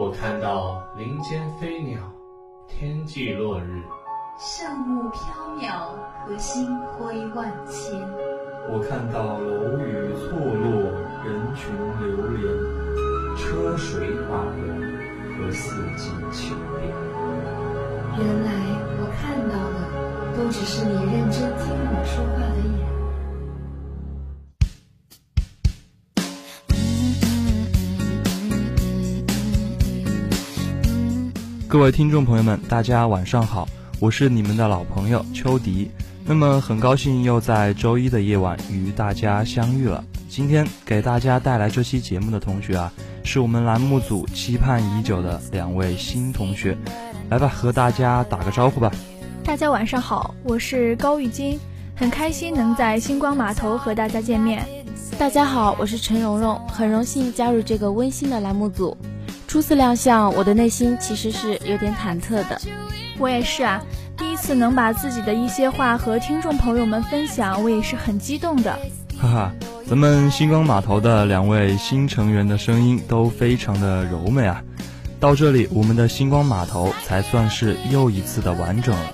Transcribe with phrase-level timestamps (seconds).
[0.00, 2.00] 我看到林间飞鸟，
[2.66, 3.82] 天际落日，
[4.38, 5.20] 圣雾飘
[5.58, 5.92] 渺，
[6.24, 8.00] 和星辉万千。
[8.70, 10.88] 我看到楼宇错落，
[11.22, 12.40] 人群流连，
[13.36, 14.80] 车水马龙
[15.36, 16.88] 和四季秋变。
[18.16, 18.50] 原来
[18.96, 19.78] 我看到的，
[20.34, 22.56] 都只是你认真听我说话的
[31.70, 33.68] 各位听众朋友们，大家晚上好，
[34.00, 35.88] 我是你们的老朋友秋迪。
[36.24, 40.04] 那么很高兴又在周一的夜晚与大家相遇了。
[40.28, 46.76] 今天给大家带来这期节目的同学啊，是我们栏目组期盼已久的两位新同学。
[47.28, 48.90] 来吧，和大家打个招呼吧。
[49.44, 51.56] 大家晚上好，我是高玉金，
[51.94, 54.66] 很开心能在星光码头和大家见面。
[55.16, 58.96] 大家好，我是陈蓉蓉，很荣幸加入这个温馨的栏目组。
[59.50, 62.60] 初次亮相，我的内心其实是有点忐忑的。
[63.18, 63.82] 我也是啊，
[64.16, 68.78] 第一次能把自己的一些话和听众朋友们分享，我也是很激动的。
[69.20, 69.52] 哈哈，
[69.88, 74.62] 咱们星光码头的两位新成员的声音都非常的柔美啊。
[75.18, 79.12] 到这里，我们的星光码头才算是又一次的完整了。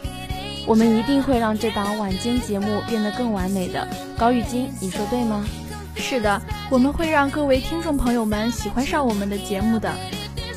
[0.67, 3.89] 我们一定会让这档晚间节目变得更完美的。
[4.19, 5.47] 高玉金，你说对吗？
[5.95, 9.91] 是的，我们会让各位听众朋友们喜欢上我们的节目的。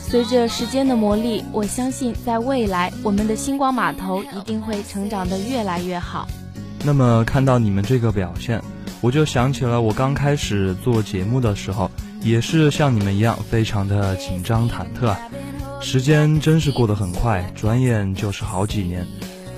[0.10, 6.28] 随着时间的磨砺，我相信在未来，我们的星光码头一定会成长得越来越好。
[6.84, 8.60] 那么看到你们这个表现，
[9.02, 15.16] 我就想起了我刚开始做节目的时候，也是像你们一样非常的紧张忐忑。
[15.80, 19.06] 时间真是过得很快，转眼就是好几年。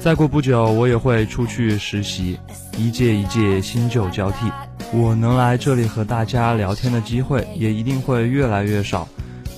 [0.02, 2.38] 再过不久，我也会出去实习，
[2.78, 4.52] 一届一届新旧交替，
[4.92, 9.08] 我能来这里和大家聊天的机会也一定会越来越少。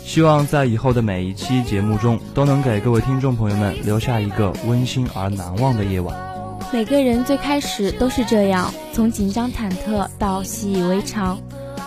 [0.05, 6.15] 希望在以后的每一期节目中，都能给各位听众朋友们留下一个温馨而难忘的夜晚。
[6.71, 11.39] 每个人最开始都是这样，从紧张忐忑到习以为常，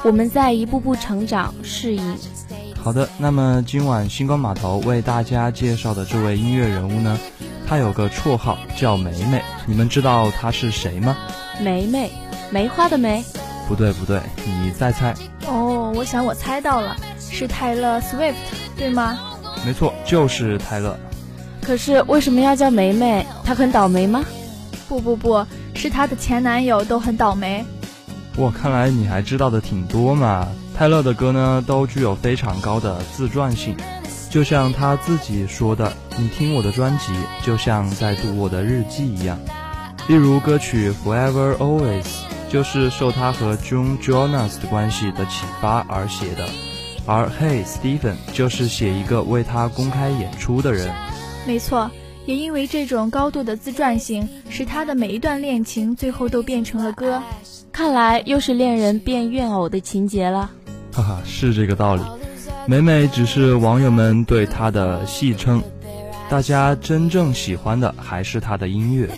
[0.03, 2.17] 我们在一步步成长适应。
[2.83, 7.19] 好的，那么今晚星光码头为大家介绍的这位音乐人物呢，
[7.69, 11.17] 他有个绰号叫梅梅，你们知道他是谁吗？
[11.61, 12.11] 梅梅，
[12.51, 13.25] 梅花的梅？
[13.69, 15.15] 不对不对，你再猜。
[15.49, 16.97] 哦，我想我猜到了。
[17.31, 18.35] 是泰勒· Swift，
[18.77, 19.19] 对吗？
[19.65, 20.97] 没错，就是泰勒。
[21.63, 23.27] 可是为什么要叫梅梅？
[23.45, 24.25] 她很倒霉吗？
[24.89, 25.45] 不不不，
[25.75, 27.65] 是她的前男友都很倒霉。
[28.37, 30.47] 哇，看来你还知道的挺多嘛。
[30.77, 33.77] 泰勒的歌呢，都具有非常高的自传性，
[34.31, 37.13] 就像他自己说的：“你听我的专辑，
[37.43, 39.39] 就像在读我的日记一样。”
[40.07, 42.05] 例如歌曲《Forever Always》，
[42.51, 46.47] 就是受他和 June Jonas 的关系的启发而写的。
[47.07, 50.93] 而 Hey Stephen 就是写一个为他公开演出的人，
[51.47, 51.91] 没错，
[52.25, 57.23] 也因为这种高度的自传性，使他的每一段恋情最后都变成了歌。
[57.73, 60.51] 看来又是恋人变怨偶的情节了。
[60.93, 62.03] 哈哈，是这个道理。
[62.67, 65.63] 美美只是网友们对他的戏称，
[66.29, 69.09] 大家真正喜欢的还是他的音乐。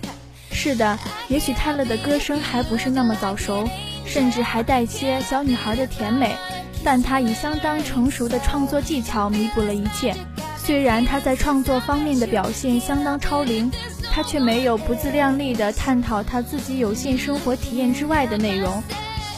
[0.50, 3.66] 是的，也许泰勒的歌声还不是那么早熟，
[4.04, 6.34] 甚至还带些小女孩的甜美。
[6.84, 10.14] 但他以相当成熟的创作技巧弥补了一切。
[10.56, 13.70] 虽然他在创作方面的表现相当超龄，
[14.12, 18.82] 他却没有不自量力地探讨他自己有限生活体验之外的内容。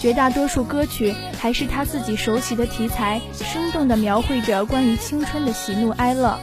[0.00, 6.38] 绝大多数歌曲还是他自己熟悉的题材，生动地描绘着关于青春的喜怒哀乐。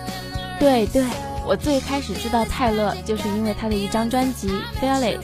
[0.59, 1.03] 对对，
[1.45, 4.47] 我最开始知道泰勒，就是因为他的一张专辑
[4.79, 5.17] 《Fearless》，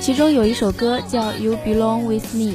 [0.00, 2.52] 其中有一首歌叫《You Belong With Me》。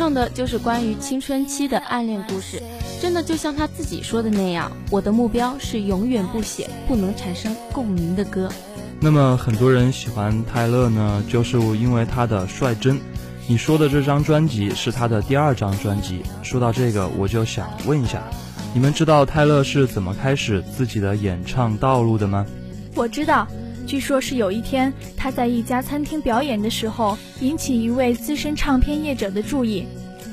[0.00, 2.58] 唱的就是关于青春期的暗恋故事，
[3.02, 8.50] 真的就像他自己说的那样，我的目标是永远不写不能产生共鸣的歌。
[8.98, 12.98] 那么很多人喜欢泰勒呢，就是因为他的率真。
[13.46, 16.22] 你说的这张专辑是他的第二张专辑。
[16.42, 18.22] 说到这个，我就想问一下，
[18.72, 22.46] 你们知道泰勒是怎么开始自己的演唱道路的吗？
[22.94, 23.46] 我知道。
[23.86, 29.84] 据说是有一天，他在一家餐厅表演的时候，引起一位资深唱片业者的注意。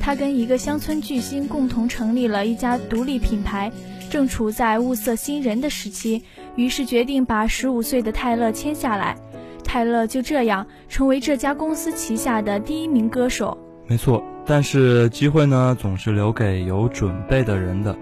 [0.07, 3.69] 他跟一个乡村巨星共同成立了一家独立品牌，
[4.09, 6.23] 正处在物色新人的时期，
[6.55, 9.17] 于是决定把十五岁的泰勒签下来。
[9.65, 13.57] 泰勒就这样成为这家公司旗下的第一名歌手。
[13.85, 17.93] 没错，但是机会呢，总是留给有准备的人的。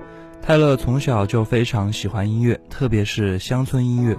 [0.43, 4.15] 泰勒从小就非常喜欢音乐，特别是乡村音乐。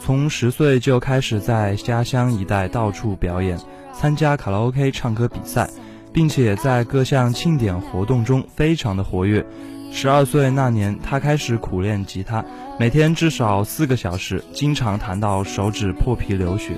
[0.00, 3.58] 从十岁就开始在家乡一带到处表演，
[3.92, 5.68] 参加卡拉 OK 唱歌比赛，
[6.16, 9.44] 并且在各项庆典活动中非常的活跃。
[9.92, 12.42] 十二岁那年，他开始苦练吉他，
[12.80, 16.70] 每天至少四个小时，经常弹到手指破皮流血。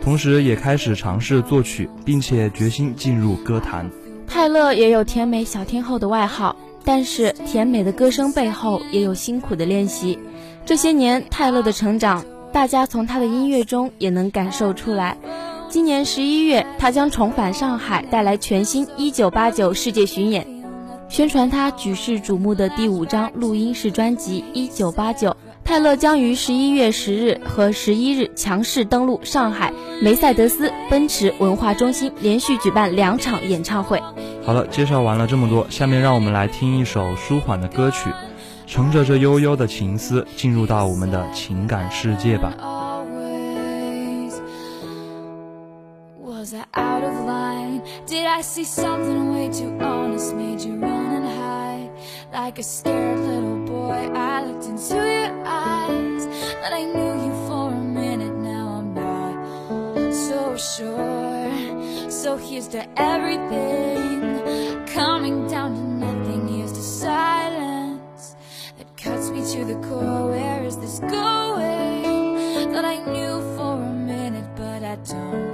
[0.00, 3.90] 同时，也开始尝试作曲，并且决心进入歌坛。
[4.26, 10.18] 泰勒也有“甜美小天后”的外号，但是甜美的歌声背后也有辛苦的练习。
[10.64, 15.18] 这些年，泰勒的成长，大家从他的音乐中也能感受出来。
[15.68, 20.46] 今年十一月，他将重返上海，带来全新《一九八九》世界巡演，
[21.08, 25.30] 宣传他举世瞩目的第五张录音室专辑《一九八九》。
[25.64, 34.00] 泰勒将于十一月十日和十一日强势登陆上海梅赛德斯奔驰文化中心，连续举办两场演唱会。
[34.44, 38.10] 好了，介绍完了这么多，下面让我们来听一首舒缓的歌曲，
[38.68, 42.85] 乘着这悠悠的情思，进入到我们的情感世界吧。
[52.46, 56.26] Like a scared little boy, I looked into your eyes.
[56.62, 62.10] But I knew you for a minute, now I'm not so sure.
[62.10, 66.48] So here's to everything, coming down to nothing.
[66.48, 68.36] Here's to silence
[68.78, 70.30] that cuts me to the core.
[70.30, 72.72] Where is this going?
[72.72, 75.45] That I knew for a minute, but I don't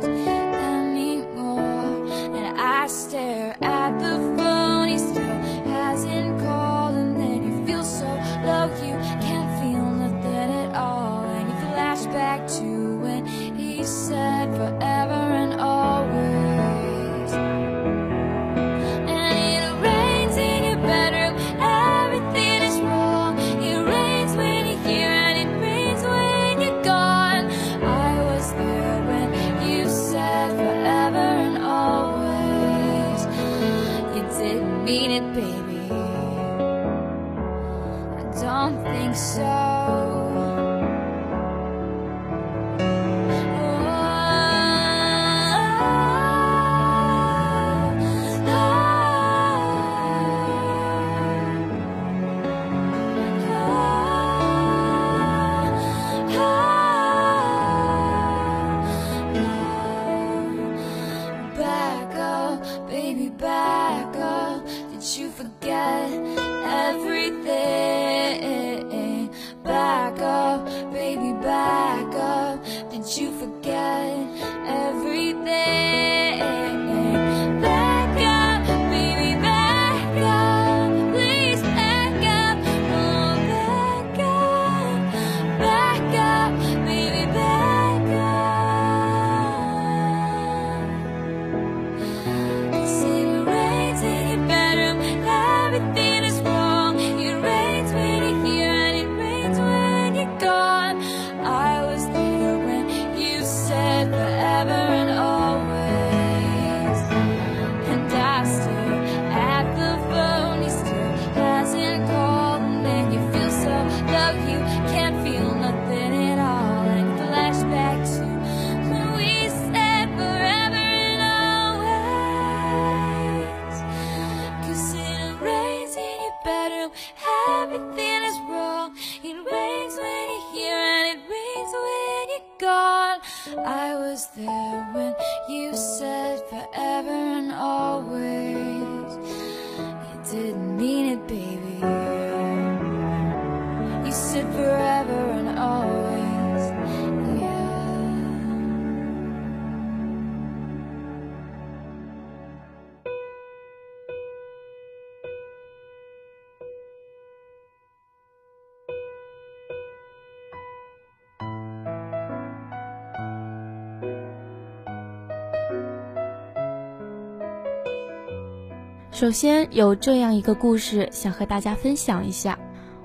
[169.13, 172.59] 首先有这样一个故事想和大家分享一下。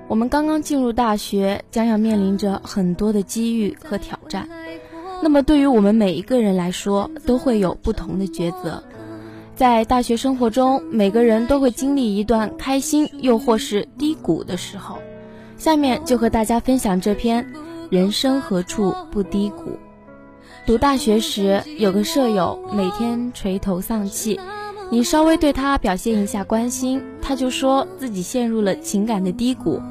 [0.08, 4.48] 我们刚刚进入大学，将要面临着很多的机遇和挑战。
[5.22, 8.82] 那么对于我们每一个人来说，都会有不同的抉择。
[9.54, 15.00] 在大学生活中，每个人都会经历一段开心又或是低谷的时候。
[15.58, 17.44] 下面就和大家分享这篇
[17.90, 19.72] 《人生何处不低谷》。
[20.66, 24.40] 读大学时，有个舍友每天垂头丧气。
[24.90, 29.82] 你稍微对他表现一下关心，他就说自己陷入了情感的低谷，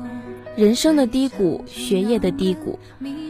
[0.56, 2.78] 人生的低谷，学业的低谷。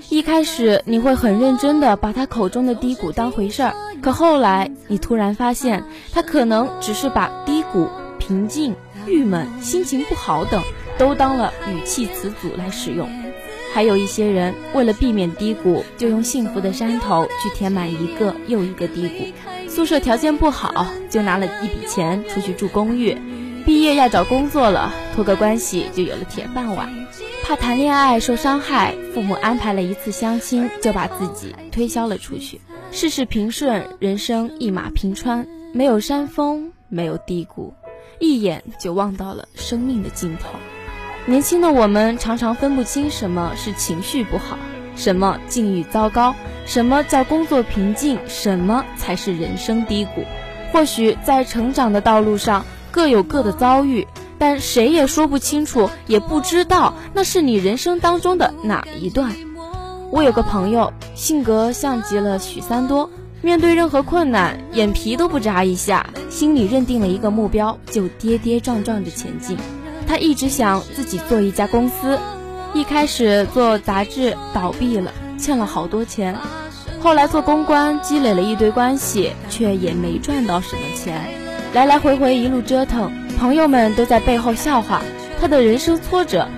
[0.08, 5.82] 一开始你会很认真的把他口中的低谷当回事儿，可后来你突然发现，
[6.12, 7.88] 他可能只是把低谷、
[8.20, 8.76] 平静、
[9.08, 10.62] 郁闷、心情不好等
[10.96, 13.08] 都当了语气词组来使用。
[13.74, 19.24] 还有一些人为了避免低谷，就用幸福的山头去填满一个又一个低谷。
[19.76, 23.14] 宿舍条件不好，就拿了一笔钱出去住公寓。
[23.66, 26.90] 毕业要找工作了，托个关系就有了铁饭碗。
[27.44, 32.58] 怕谈恋爱受伤害，父母安排了一次相亲，就把自己推销了出去。
[32.90, 37.74] 事事平顺，人生一马平川，没有山峰，没有低谷，
[38.18, 40.58] 一眼就望到了生命的尽头。
[41.26, 44.56] 年轻的我们常常分不清什么是情绪不好，
[44.96, 46.34] 什么境遇糟糕，
[46.64, 50.24] 什么叫工作瓶颈，什么才是人生低谷。
[50.72, 54.06] 或许在成长的道路上各有各的遭遇，
[54.38, 59.32] 但谁也说不清楚，也不知道那是你人生当中的哪一段。
[60.10, 63.10] 我有个朋友，性格像极了许三多，
[63.42, 69.56] 面对任何困难，眼皮都不眨一下，心里认定了一个目标，就跌跌撞撞的前进。
[70.06, 72.18] 他一直想自己做一家公司，
[72.76, 76.36] 一开始做杂志倒闭了，欠了好多钱，
[77.00, 81.26] 后来做公关积累了一堆关系，却也没赚到什么钱，
[81.72, 85.00] 来来回回一路折腾，朋友们都在背后笑话
[85.40, 86.48] 他的人生挫折，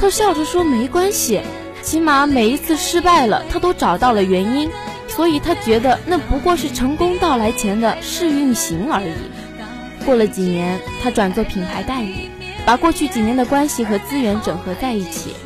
[0.00, 1.42] 他笑着说没关系，
[1.82, 4.70] 起码每一次失败了，他都找到了原因，
[5.08, 10.06] 所以他觉得那不过是成功到来前的试运行而已。
[10.06, 12.30] 过了几年，他转做品牌代理。
[12.64, 15.36] 把过去几年的关系和资源整合在一起，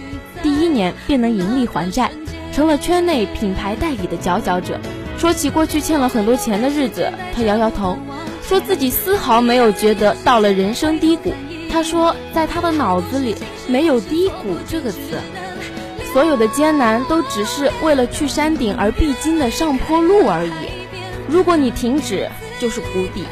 [0.43, 2.11] 第一年便能盈利还债，
[2.53, 4.79] 成了圈内品牌代理的佼佼者。
[5.19, 7.99] 说起过去欠了很多钱的日子，他摇摇头，
[8.43, 11.35] 说自己丝毫没有觉得到了人生低谷。
[11.71, 13.37] 他说，在他的脑子里
[13.69, 14.99] 没有低谷这个词，
[16.13, 20.53] 所有的艰难都只是为了去山顶而必经的上坡路而已。
[21.29, 22.29] 如果你停止，
[22.59, 23.23] 就是谷底；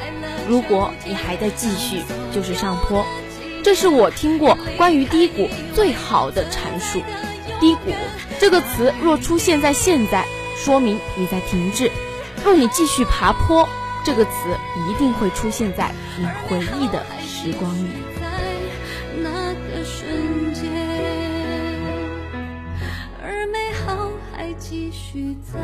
[0.46, 3.04] 如果你还在继续，就是上坡。
[3.68, 7.02] 这是我听过关于低谷最好的阐述。
[7.60, 7.92] 低谷
[8.40, 10.24] 这个词若出现在现在，
[10.56, 11.90] 说明你在停滞；
[12.42, 13.68] 若你继续爬坡，
[14.02, 14.30] 这个词
[14.88, 17.90] 一定会出现在你回忆的时光里。
[19.22, 20.64] 那个瞬间，
[23.22, 25.60] 而美好还继续在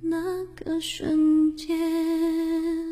[0.00, 2.91] 那个瞬间。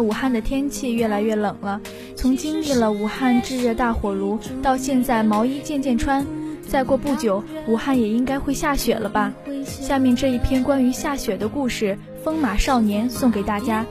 [0.00, 1.80] 武汉的天气越来越冷了，
[2.16, 6.26] 从经历了武汉炙热大火炉，到现在毛衣渐渐穿，
[6.66, 9.32] 再过不久，武汉也应该会下雪了吧？
[9.64, 13.84] 下面这一篇关于下雪的故事《风马少年》送给大家，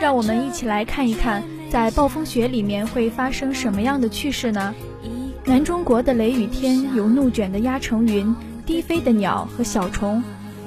[0.00, 4.74] 让我们一起来看一看，在暴风雪里面会发生什么样的趣事呢？
[5.44, 10.22] 南中国的雷雨天，有怒卷的压成云，低飞的鸟和小虫，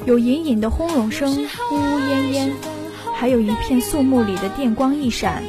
[0.05, 2.78] 有隐隐的轰隆声，呜呜咽咽。
[3.19, 5.43] 还有一片肃穆里的电光一闪，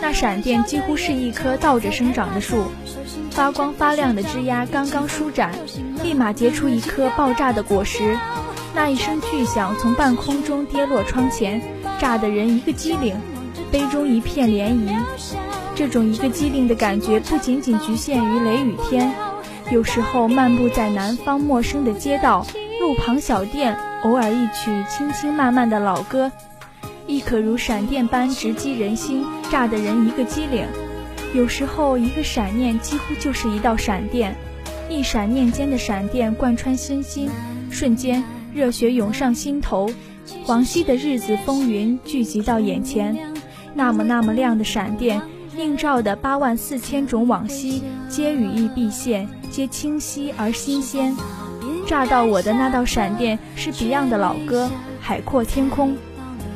[0.00, 2.64] 那闪电几乎是一棵倒着生长的树，
[3.32, 5.52] 发光发亮的枝丫刚刚舒展，
[6.02, 8.16] 立马结出一颗爆炸的果实。
[8.74, 11.60] 那一声巨响从半空中跌落窗前，
[11.98, 13.14] 炸得人一个机灵，
[13.70, 14.98] 杯中一片涟漪。
[15.74, 19.12] 这种一个机灵的感觉不仅仅局限于雷雨天，
[19.70, 22.46] 有时候漫步在南方陌生的街道，
[22.80, 26.32] 路旁小店，偶尔一曲轻轻慢慢的老歌。
[27.06, 30.66] 亦可如闪电般直击人心，炸得人一个机灵。
[31.34, 34.34] 有时候，一个闪念几乎就是一道闪电，
[34.88, 37.30] 一闪念间的闪电贯穿身心，
[37.70, 39.90] 瞬间热血涌上心头。
[40.46, 43.16] 往昔的日子风云聚集到眼前，
[43.74, 45.20] 那么那么亮的闪电，
[45.56, 51.14] 映照的八万四千种往昔，皆羽翼毕现，皆清晰而新鲜。
[51.86, 54.66] 炸到我的那道闪电是 Beyond 的老歌
[55.00, 55.92] 《海阔天空》。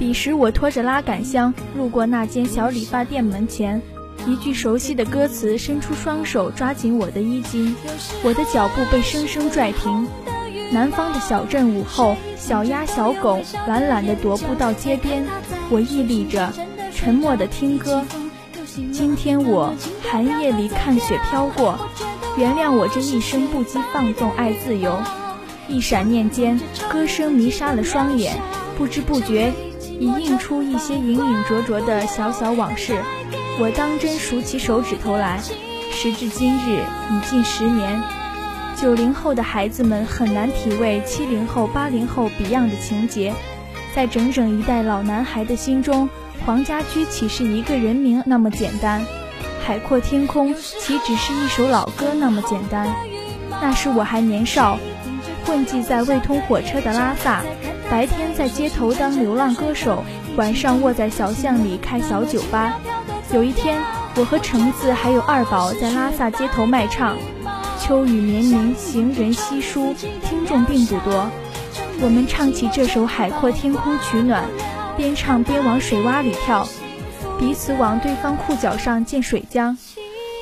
[0.01, 3.83] 彼时我拖着拉杆箱路过那间小理发店门前，
[4.27, 7.77] 一句熟悉的歌词伸出双手抓紧我的衣襟，
[8.23, 10.09] 我的脚步被生生拽停。
[10.73, 15.23] 南方的小镇午后，小鸭小狗懒懒地踱步到街边，
[15.69, 16.51] 我屹立着，
[16.95, 18.03] 沉默地听歌。
[18.65, 21.79] 今天我寒夜里看雪飘过，
[22.39, 24.99] 原谅我这一生不羁放纵爱自由。
[25.69, 26.59] 一闪念间，
[26.91, 28.39] 歌声迷杀了双眼，
[28.79, 29.53] 不知不觉
[30.01, 32.99] 已映出一些隐隐灼灼的小小往事。
[33.61, 35.39] 我当真数起手指头来，
[35.93, 38.03] 时至今日已近十年。
[38.75, 43.35] 九零后的孩子们很难体味七零后、八零后 Beyond 的情节，
[43.95, 46.09] 在整整一代老男孩的心中。
[46.47, 49.05] 黄家驹岂是一个人名那么简单？
[49.63, 52.89] 海阔天空岂只是一首老歌那么简单？
[53.61, 54.79] 那时我还年少，
[55.45, 57.43] 混迹在未通火车的拉萨，
[57.91, 60.05] 白天在街头当流浪歌手，
[60.37, 62.79] 晚上卧在小巷里开小酒吧。
[63.33, 63.83] 有一天，
[64.15, 67.17] 我和橙子还有二宝在拉萨街头卖唱。
[67.81, 69.93] 秋雨绵绵，行人稀疏，
[70.23, 71.29] 听众并不多。
[72.01, 74.45] 我们唱起这首《海阔天空》取暖。
[74.97, 76.69] 边唱边往水洼里跳，
[77.41, 79.77] 彼此往对方裤脚上溅水浆，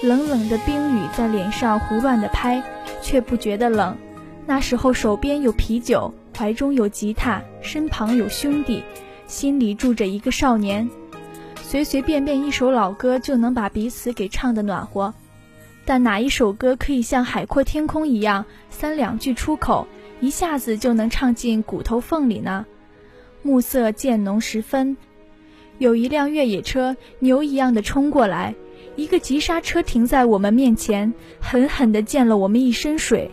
[0.02, 2.62] 冷冷的冰雨在脸上胡乱的拍，
[3.00, 3.96] 却不觉得冷。
[4.46, 8.84] 那时候手边有啤酒，怀中有吉他，身旁有兄弟，
[9.26, 10.88] 心里住着一个少年。
[11.60, 15.12] 随随便便一首老歌就能把彼此给唱得暖和，
[15.84, 19.88] 但哪一首歌可以像海阔天空一样，三两句出口，
[20.20, 22.64] 一下子就能唱进骨头缝里呢？
[23.42, 24.96] 暮色渐浓时分，
[25.78, 28.54] 有一辆越野车牛一样的冲过来，
[28.94, 33.28] 一个急刹车停在我们面前，狠狠地溅了我们一身水。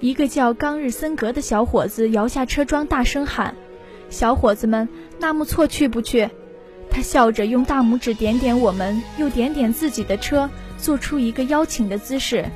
[0.00, 3.56] 一个叫冈日森格的小伙子摇下车窗，大声喊
[4.10, 6.30] ：“小伙子们，纳木错去不去？”
[6.88, 12.46] 他笑着用大拇指点点我们，又点点自己的车，做出一个邀请的姿势。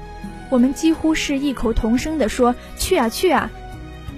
[0.50, 3.50] 我们几乎是异口同声地说：“去啊，去啊！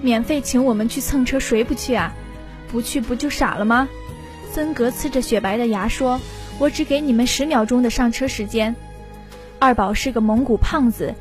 [0.03, 2.15] 免费请我们去蹭车，谁不去啊？”
[2.71, 3.89] 不去不就傻了吗？
[4.53, 6.21] 森格呲着雪白的牙说
[6.59, 8.77] ：“我只给你们十秒钟的上车时间。”
[9.59, 11.15] 二宝是个蒙古胖子，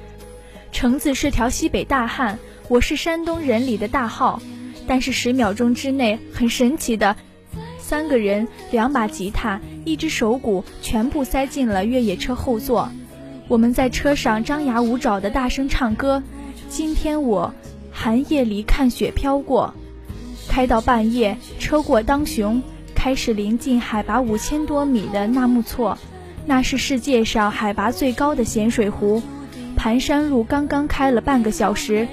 [0.74, 4.42] 橙子是条西北大汉，我是山东人里的大号。
[4.88, 7.16] 但是十秒钟之内，很神奇的，
[7.78, 12.90] 三个人、两把吉他、一只手鼓全部塞进了越野车后座。
[13.48, 16.22] 我们在车上张牙舞爪的大声唱歌。
[16.70, 17.54] 今天我
[17.92, 19.76] 寒夜里看雪飘过。
[20.50, 22.62] 开到半夜，车过当雄，
[22.96, 25.98] 开始临近海拔五千多米的纳木错，
[26.48, 29.22] 那是世界上海拔最高的咸水湖。
[29.84, 32.08] 盘山路刚刚开了半个小时，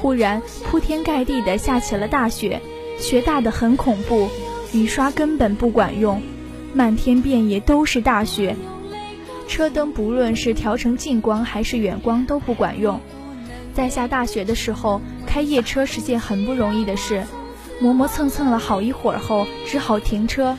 [0.00, 2.62] 忽然铺天盖地的下起了大雪，
[3.00, 4.28] 雪大的很恐怖，
[4.72, 6.22] 雨刷根本不管用，
[6.72, 8.54] 漫天遍野都是大雪，
[9.48, 13.00] 车灯不论是调成近光还是远光都不管用。
[13.74, 17.24] 在下大雪的时候，开夜车是件很不容易的事。
[17.80, 20.56] 磨磨蹭蹭了好一会儿后，只好停车。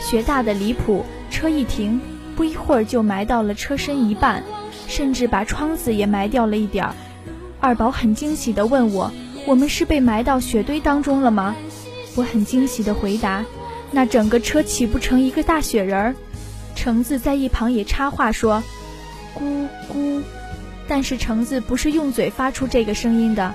[0.00, 2.00] 雪大的离谱，车一停，
[2.36, 4.44] 不一会儿就埋到了车身一半，
[4.92, 6.94] 甚至把窗子也埋掉了一点儿。
[7.60, 9.10] 二宝很惊喜地问我
[9.48, 11.56] ：“我们是被埋到雪堆当中了吗？”
[12.14, 13.42] 我很惊喜地回答
[13.90, 16.14] ：“那整个车岂不成一个大雪人儿？”
[16.76, 18.62] 橙子在一旁也插话说
[19.34, 20.20] ：“咕咕。”
[20.86, 23.54] 但是橙子不是用嘴发出这个声音的。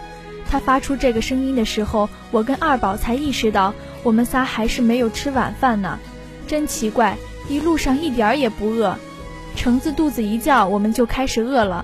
[0.50, 6.00] 他发出这个声音的时候，我跟二宝才意识到，我们仨还是没有吃晚饭呢。
[6.48, 7.16] 真奇怪，
[7.48, 8.98] 一路上一点儿也不饿。
[9.58, 11.84] 橙子肚子一叫，我们就开始饿了。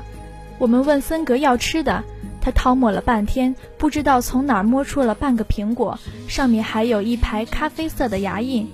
[0.60, 2.04] 我们问森格要吃的，
[2.40, 8.70] 他掏摸了半天，不知道从哪儿摸出了半个苹果，上面还有一排咖啡色的牙印。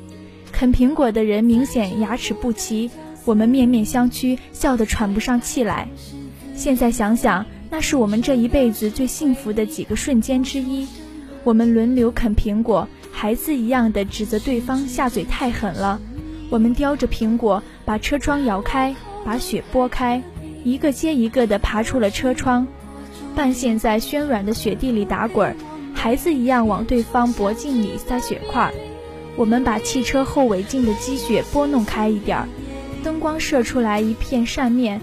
[0.51, 2.91] 啃苹果的人明显牙齿不齐，
[3.23, 5.88] 我们面面相觑，笑得喘不上气来。
[6.53, 7.45] 现在想想。
[7.71, 10.88] 那是我们这一辈子最幸福的几个瞬间之一。
[11.43, 16.01] 我们轮流啃苹果，孩子一样的指责对方下嘴太狠了。
[16.49, 20.21] 我们叼着苹果，把车窗摇开，把雪拨开，
[20.63, 22.67] 一个接一个的爬出了车窗，
[23.36, 25.56] 半陷在暄软的雪地里打滚，
[25.95, 28.71] 孩子一样往对方脖颈里塞雪块。
[29.36, 32.47] 我们把汽车后尾镜的积雪拨弄开一点儿，
[33.04, 35.02] 灯光射出来一片扇面。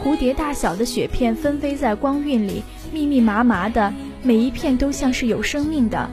[0.00, 6.08] 蝴蝶大小的雪片纷飞在光晕里，密密麻麻的，每一片都像是有生命的。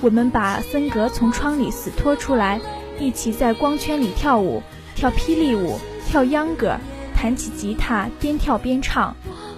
[0.00, 2.60] 我们把森格从窗里死拖出来，
[2.98, 4.64] 一起在光圈里跳舞，
[4.98, 6.76] 跳霹雳舞，跳秧歌，
[7.14, 9.14] 弹起吉他，边跳边唱。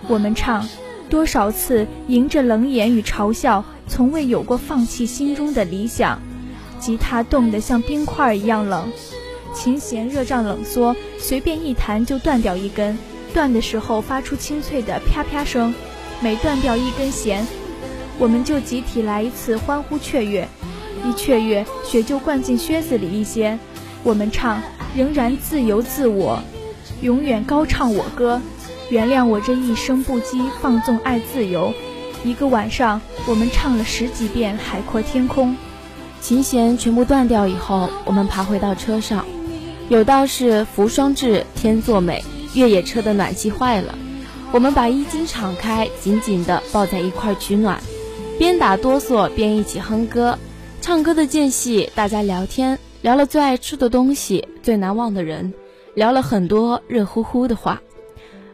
[0.06, 0.68] 我们唱：
[1.08, 6.20] 多少次迎着冷眼与嘲笑，从未有过放弃心中的理想。
[6.78, 8.92] 吉他冻得像冰块一样冷，
[9.54, 12.98] 琴弦热胀冷缩，随便一弹就断掉一根，
[13.32, 15.74] 断的时候发出清脆的啪啪声。
[16.20, 17.46] 每断掉一根弦，
[18.18, 20.46] 我们就集体来一次欢呼雀跃，
[21.02, 23.58] 一雀跃，血就灌进靴子里一些。
[24.02, 24.60] 我们唱，
[24.94, 26.42] 仍然自由自我，
[27.00, 28.40] 永远高唱我歌。
[28.88, 31.72] 原谅我这一生不羁放纵爱自由。
[32.24, 35.52] 一个晚上，我们唱了十几遍《海阔天空》。
[36.20, 39.24] 琴弦全部断掉以后，我们爬回到车上。
[39.88, 42.24] 有道是“福双至，天作美”，
[42.54, 43.96] 越野车的暖气坏了，
[44.52, 47.80] 我们把衣襟敞开，紧紧地抱在一块取暖，
[48.38, 50.36] 边打哆嗦边一起哼歌。
[50.80, 55.54] 唱歌的间隙，大家聊天，聊了最爱吃的东西，最难忘的人，
[55.94, 57.80] 聊了很多热乎乎的话。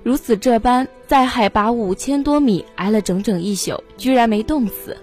[0.02, 4.96] 如此这般，在海拔五千多米挨了整整一宿，居然没冻死。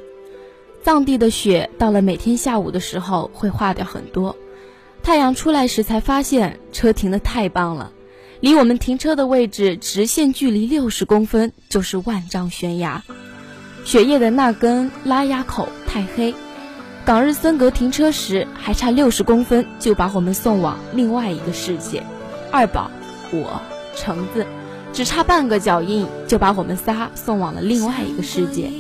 [0.82, 4.36] 藏地的雪到了每天下午的时候会化掉很多，
[5.02, 7.92] 太阳出来时才发现车停的太棒了，
[8.40, 13.04] 离我们停车的位置直线距离六十公分就是万丈悬崖，
[13.84, 16.34] 雪夜的那根拉压口太黑，
[17.06, 22.02] 港日森格停车时还差六十公分就把我们送往另外一个世界，
[22.50, 22.90] 二宝，
[23.32, 23.62] 我，
[23.94, 24.46] 橙子，
[24.94, 28.72] 只差半个脚印就把我们仨送往了另外一个世界。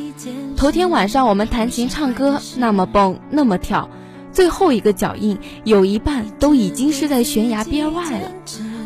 [0.56, 3.90] 头天晚上我们弹琴唱歌，那么蹦那么跳，
[4.32, 8.32] 最后一个脚印有一半都已经是在悬崖边外了，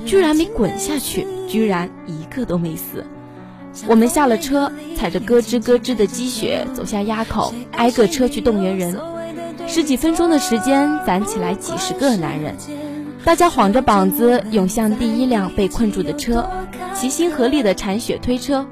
[0.03, 3.05] 居然没滚下去，居然一个都没死。
[3.85, 8.99] 我们下了车，踩着咯吱咯吱的积雪走下垭口，挨个车去动员人。
[9.67, 12.55] 十几分钟的时间，攒起来几十个男人，
[13.25, 16.49] 大家晃着膀子涌向第一辆被困住的车，
[16.95, 18.65] 齐心合力的铲雪推车，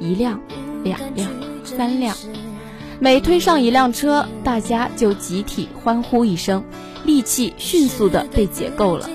[0.00, 0.40] 一辆，
[0.82, 1.30] 两辆。
[1.64, 2.14] 三辆，
[2.98, 6.64] 每推上一辆车，大家就集体欢呼一声，
[7.04, 9.08] 力气迅速的被解够了，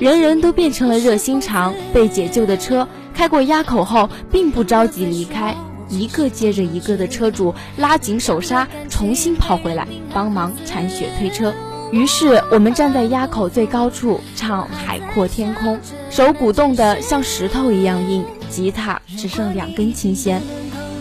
[0.00, 1.74] 人人都变成了热心肠。
[1.92, 5.54] 被解救的车开过垭口后，并不着急离开，
[5.88, 11.52] 一个接着一个的车主拉紧手刹，重新跑回来帮忙铲雪推车。
[11.92, 15.76] 于是我们站在垭口最高处唱《海阔天空》，
[16.10, 20.42] 手鼓冻得像石头一样硬，吉他只剩两根琴弦。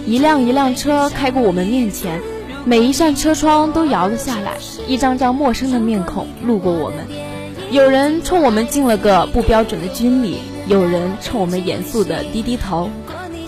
[0.05, 2.21] 一辆一辆车开过我们面前，
[2.65, 6.99] 每一扇车窗都摇了下来，一张张陌生的面孔路过我们。
[7.71, 12.89] 有人冲我们敬了个不标准的军礼，有人冲我们严肃的低低头，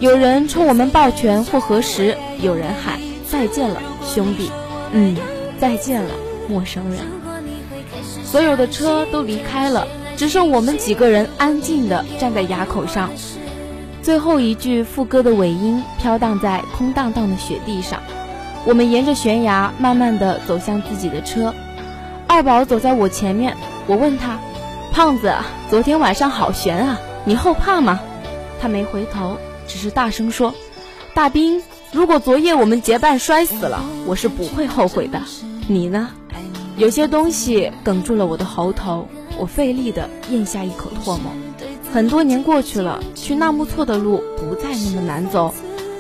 [0.02, 4.52] 有人冲我们抱拳或合十，有人喊再见了，兄弟。
[4.92, 5.16] 嗯，
[5.58, 6.12] 再见了，
[6.50, 7.00] 陌生人。
[8.26, 13.10] 所有的车都离开了，只剩我们几个人安静地站在垭口上。
[14.02, 18.02] 最后一句副歌的尾音飘荡在空荡荡的雪地上，
[18.66, 21.54] 我们沿着悬崖慢慢地走向自己的车。
[22.28, 23.56] 二宝走在我前面，
[23.88, 24.38] 我问他
[24.92, 25.34] ：“胖子，
[25.70, 28.02] 昨天晚上好悬啊，你后怕吗？”
[28.62, 29.38] 他没回头，
[29.76, 30.56] 只是大声说
[31.14, 31.62] ：“大兵，
[31.92, 35.22] 如果昨夜我们结伴摔死了，我是不会后悔的。
[35.68, 36.12] 你呢？”
[36.80, 41.34] 有些东西哽住了我的喉头，我费力地咽下一口唾沫。
[41.92, 45.54] 很多年过去了，去纳木错的路不再那么难走。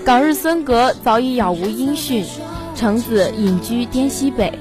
[0.05, 2.23] 港日森格早已杳无音讯，
[2.77, 4.57] 橙子隐居滇西北，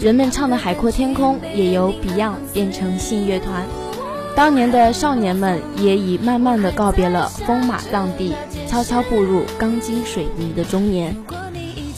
[0.00, 3.64] 人们唱的《海阔天空》也由 Beyond 变成信乐团。
[4.34, 8.34] 当年的少年们也已慢慢的告别了风马藏地，
[8.68, 11.16] 悄悄步入钢筋水泥的中年。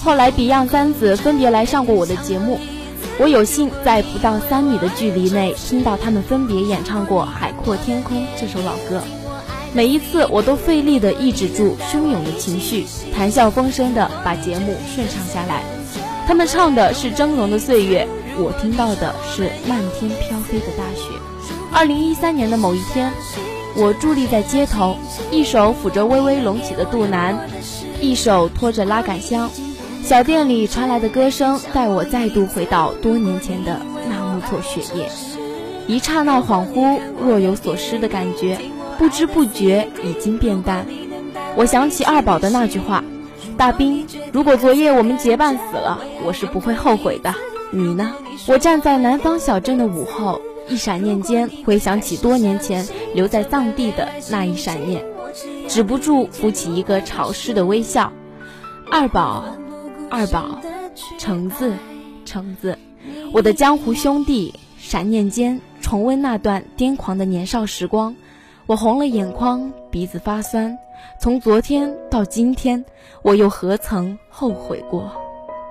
[0.01, 2.59] 后来 Beyond 三子分别来上过我的节目。
[3.21, 9.03] 我有幸在不到三米的距离内听到他们分别演唱过《海阔天空》这首老歌，
[9.75, 15.65] 每一次我都费力地抑制住汹涌的情绪，谈笑风生地把节目顺畅下来。
[16.29, 21.11] 他们唱的是峥嵘的岁月，我听到的是漫天飘飞的大雪。
[21.73, 23.13] 二零一三年的某一天，
[23.77, 24.97] 我伫立在街头，
[25.31, 27.39] 一手抚着微微隆起的肚腩，
[28.01, 29.49] 一手拖着拉杆箱。
[30.03, 33.79] 小店里传来的歌声，带我再度回到多年前的
[34.09, 35.09] 纳木错雪夜，
[35.87, 38.59] 一刹那恍惚，若有所失的感觉，
[38.99, 40.87] 不知不觉已经变淡。
[41.55, 43.05] 我想起二宝的那句话
[43.59, 47.35] ：“大兵，如果昨夜我们结伴死了，我是不会后悔的。
[47.71, 48.13] 你呢？”
[48.49, 55.05] 我站在南方小镇的午后，一闪念间回想起多年前留在藏地的那一闪念，
[55.69, 58.13] 止不住浮起一个潮湿的微笑。
[58.91, 59.45] 二宝。
[60.11, 60.59] 二宝，
[61.19, 61.75] 橙子，
[62.25, 62.79] 橙子，
[63.31, 68.17] 我的江湖兄弟，闪念间重温那段癫狂的年少时光，
[68.65, 70.79] 我红了眼眶，鼻子发酸，
[71.21, 72.87] 从昨天到今天，
[73.21, 75.13] 我又何曾后悔过？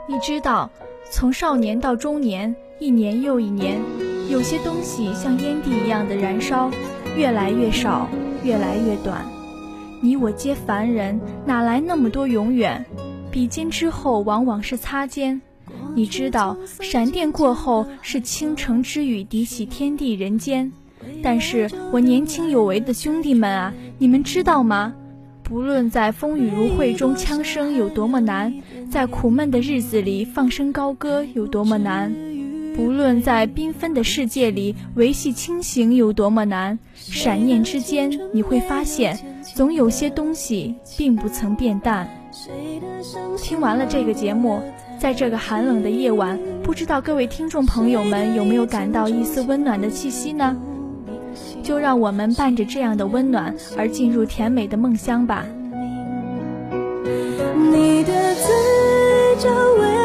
[0.07, 0.69] 你知道，
[1.09, 3.81] 从少年到中年，一年又一年，
[4.29, 6.69] 有些东西像烟蒂一样的燃烧，
[7.15, 8.09] 越来越少，
[8.43, 9.25] 越来越短。
[10.01, 12.85] 你我皆凡人，哪来那么多永远？
[13.31, 15.41] 比肩之后，往往是擦肩。
[15.95, 20.71] 你知道，闪电过后是倾城之雨，滴起天地人间。
[21.23, 24.93] 但是我年轻有为的兄弟们啊，你们知道吗？
[25.41, 28.53] 不论在风雨如晦中枪声有多么难，
[28.91, 32.13] 在苦闷的日子里放声高歌有多么难，
[32.77, 39.17] 不论在缤纷的世界里维系清醒有多么难，闪念之间你会发现，
[39.55, 42.07] 总有些东西并不曾变淡。
[43.35, 44.61] 听完了这个节目。
[44.99, 50.57] 在这个寒冷的夜晚，不知道各位听众朋友们有没有感到一丝温暖的气息呢？
[51.61, 55.45] 就让我们伴着这样的温暖而进入甜美的梦乡吧。
[57.71, 58.55] 你的嘴
[59.37, 59.96] 角微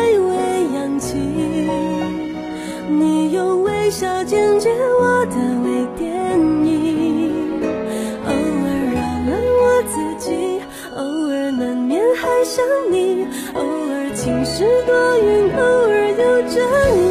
[3.33, 4.69] 用微笑剪接
[5.01, 7.63] 我的微电影，
[8.27, 9.31] 偶尔扰了
[9.63, 10.61] 我自己，
[10.97, 13.93] 偶尔难免还想你，偶尔。
[14.15, 16.63] 晴时多云，偶尔有阵
[16.99, 17.02] 雨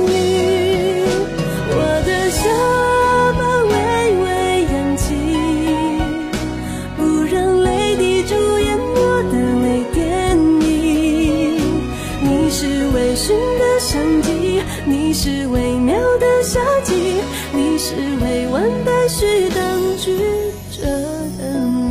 [14.85, 17.21] 你是微妙的夏季，
[17.53, 20.17] 你是未完待续等剧
[20.71, 20.87] 者。
[21.43, 21.90] 如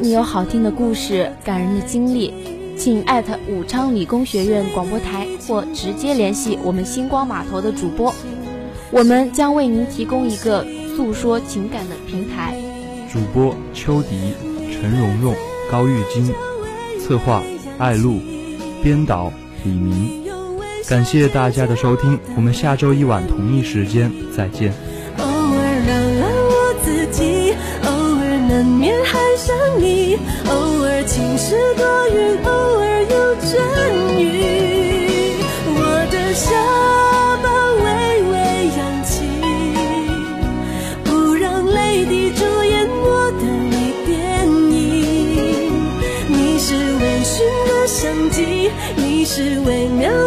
[0.00, 2.32] 你有好听的故事、感人的经历，
[2.76, 8.14] 请艾特武昌理工学院广播台或直接联系我们星光码头的主播，
[8.90, 10.64] 我们将为您提供一个
[10.96, 12.54] 诉说情感的平台。
[13.12, 14.34] 主播秋迪、
[14.72, 15.34] 陈蓉蓉、
[15.70, 16.32] 高玉晶，
[17.00, 17.42] 策划
[17.78, 18.20] 艾露，
[18.82, 19.32] 编导
[19.64, 20.24] 李明。
[20.88, 24.72] 感谢大家的收听，我们下周一晚同一时间再见。
[49.36, 50.25] 是微妙